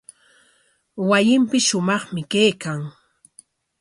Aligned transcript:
Wasinpis 1.09 1.63
shumaqmi 1.67 2.21
kaykan. 2.31 2.81